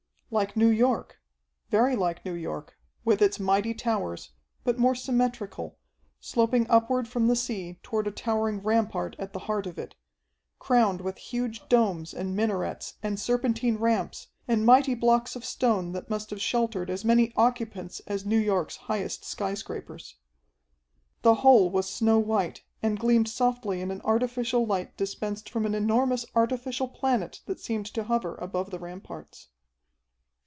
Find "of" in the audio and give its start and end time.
9.67-9.77, 15.35-15.43